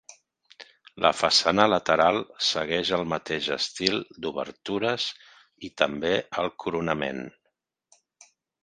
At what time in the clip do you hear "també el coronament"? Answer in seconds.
5.85-7.25